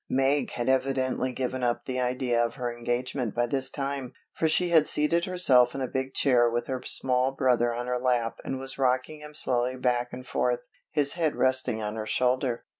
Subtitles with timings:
[0.09, 4.69] Meg had evidently given up the idea of her engagement by this time, for she
[4.69, 8.57] had seated herself in a big chair with her small brother on her lap and
[8.57, 12.63] was rocking him slowly back and forth, his head resting on her shoulder.